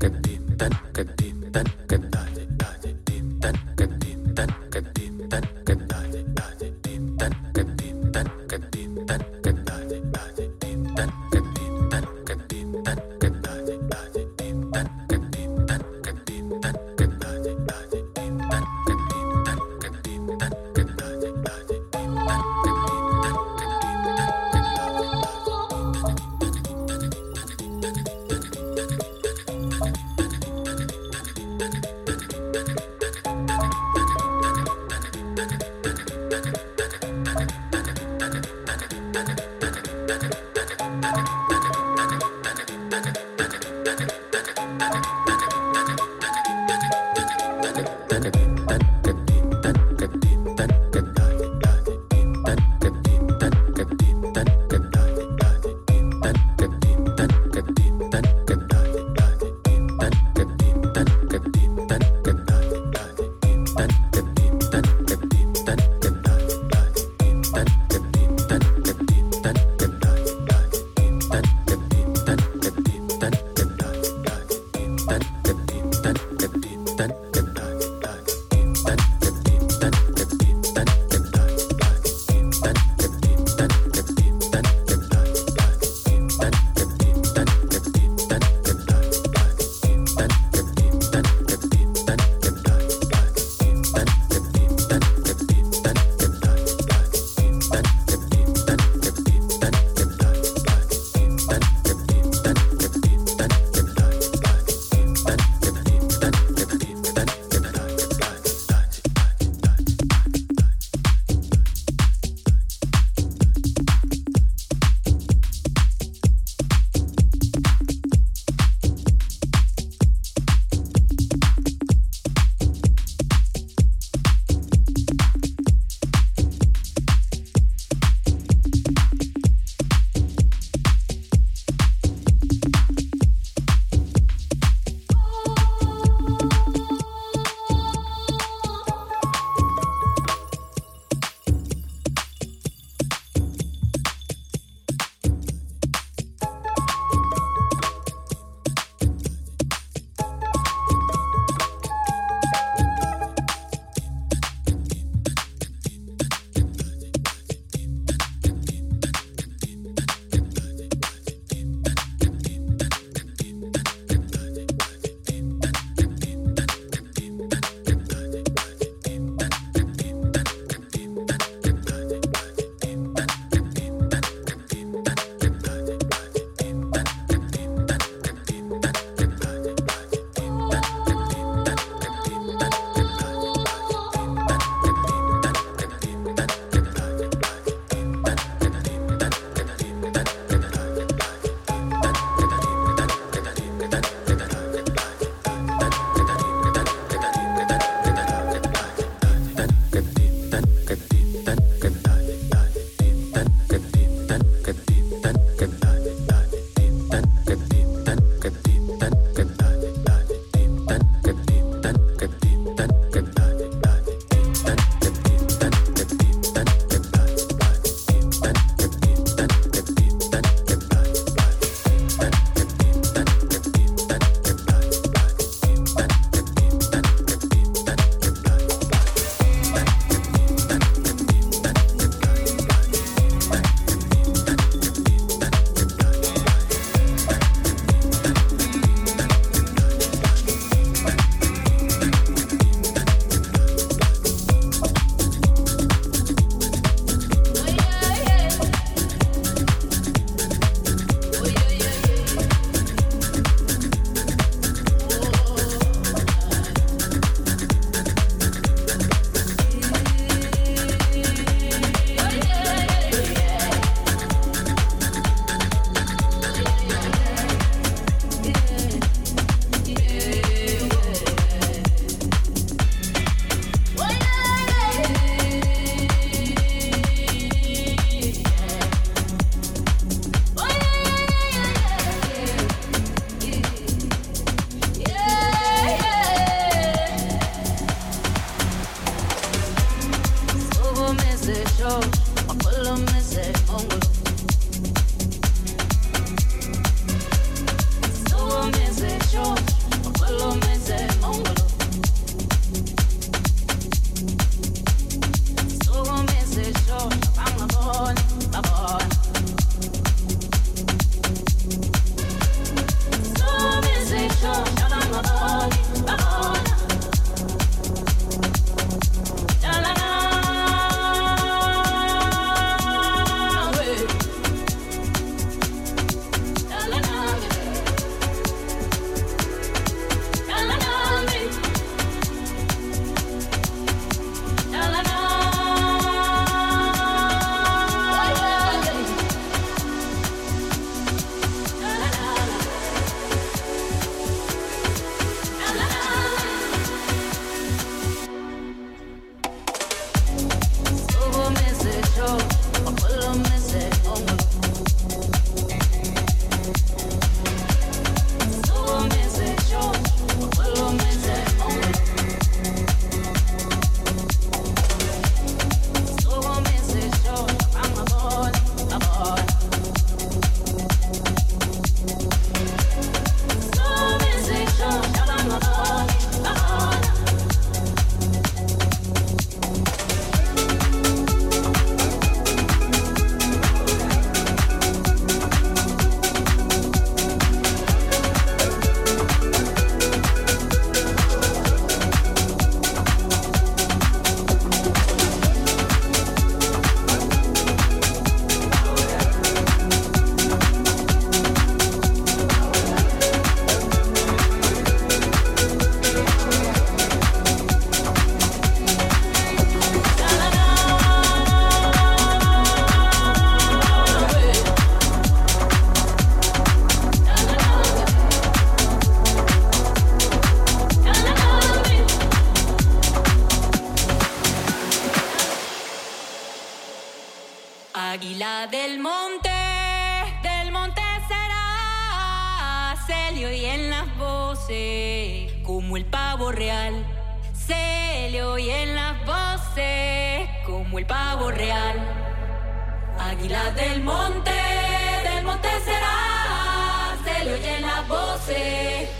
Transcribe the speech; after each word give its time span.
dun 0.00 0.14
dun 0.24 0.34
dun 0.58 0.72
dun 1.06 1.19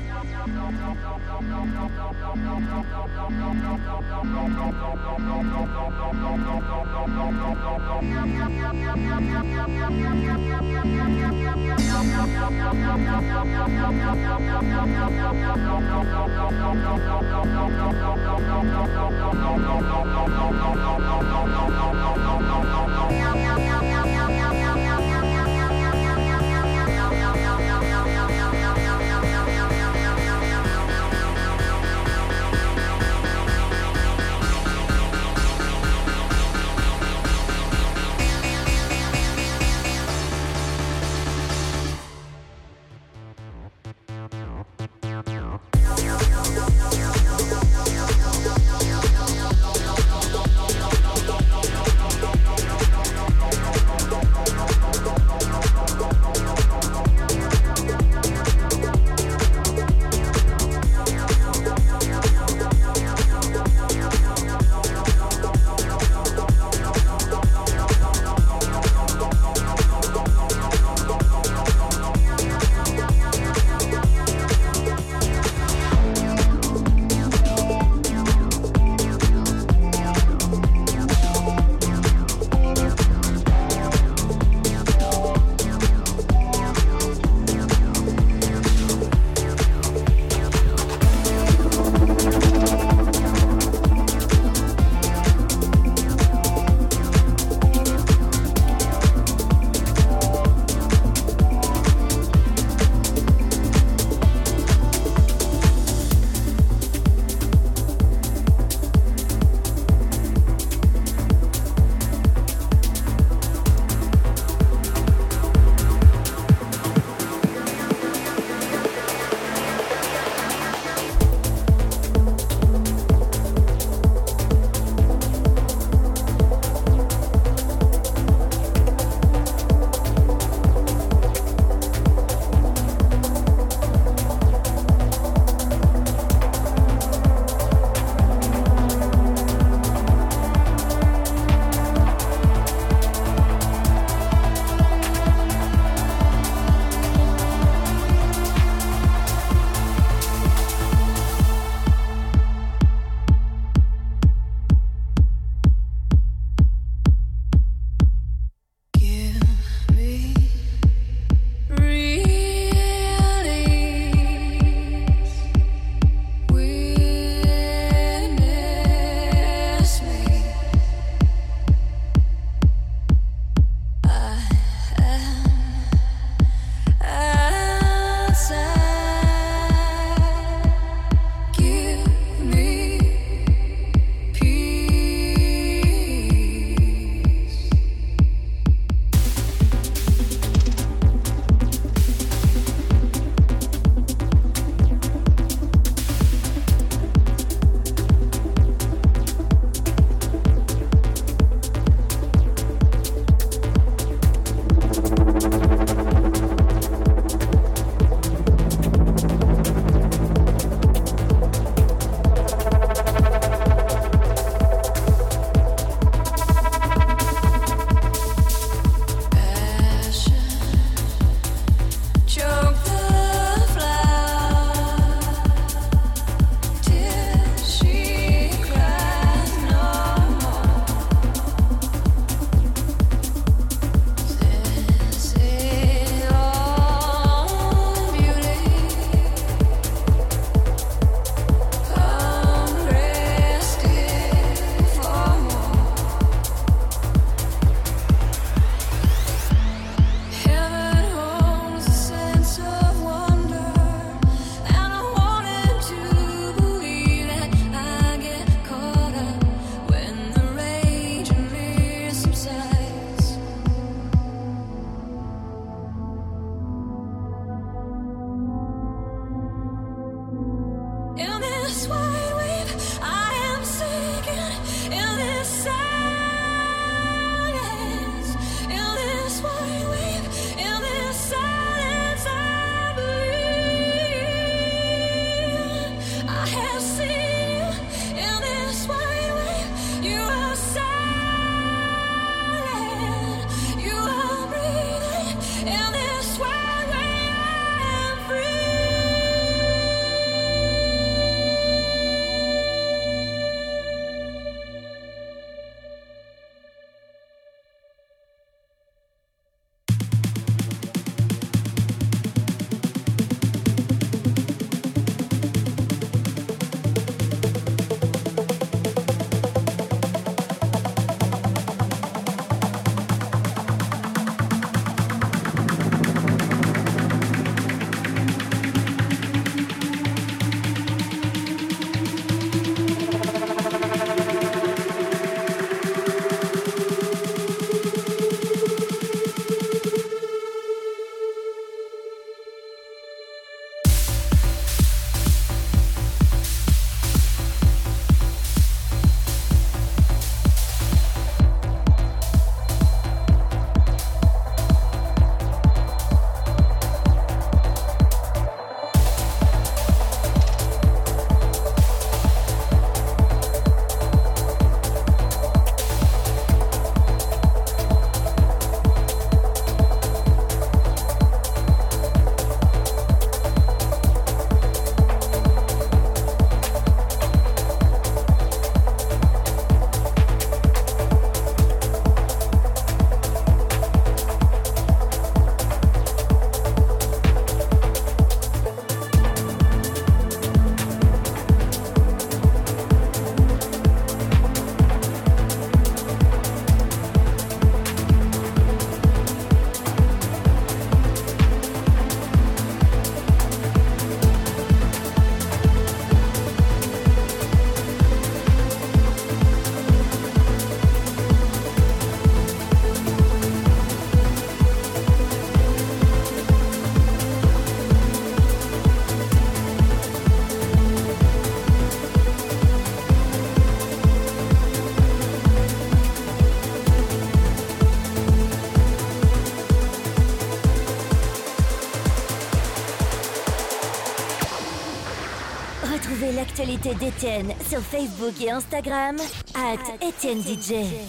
d'Etienne 436.94 437.48
d'Étienne 437.48 437.52
sur 437.68 437.80
Facebook 437.80 438.34
et 438.40 438.50
Instagram, 438.50 439.16
at 439.54 440.06
Étienne 440.06 440.40
DJ. 440.42 441.06